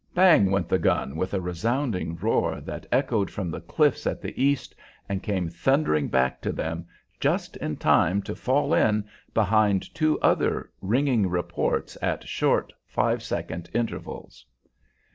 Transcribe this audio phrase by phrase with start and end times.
[0.15, 0.49] Bang!
[0.49, 4.73] went the gun with a resounding roar that echoed from the cliffs at the east
[5.07, 6.87] and came thundering back to them
[7.19, 13.69] just in time to "fall in" behind two other ringing reports at short, five second
[13.75, 14.43] intervals.